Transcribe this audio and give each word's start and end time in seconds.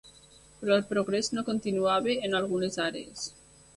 Però 0.61 0.77
el 0.77 0.85
progrés 0.93 1.29
no 1.39 1.43
continuava 1.49 2.17
en 2.29 2.35
algunes 2.41 2.81
àrees. 2.89 3.29